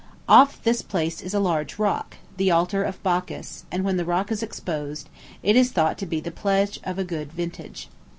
Off 0.27 0.59
this 0.63 0.81
place 0.81 1.21
is 1.21 1.31
a 1.31 1.39
large 1.39 1.77
rock, 1.77 2.15
the 2.37 2.49
Altar 2.49 2.81
of 2.83 3.03
Bacchus; 3.03 3.65
and 3.71 3.83
when 3.83 3.97
the 3.97 4.03
rock 4.03 4.31
is 4.31 4.41
exposed, 4.41 5.09
it 5.43 5.55
is 5.55 5.71
thought 5.71 5.99
to 5.99 6.07
be 6.07 6.19
the 6.19 6.31
pledge 6.31 6.79
of 6.83 6.97
a 6.97 7.03
good 7.03 7.31
vintage. 7.31 7.87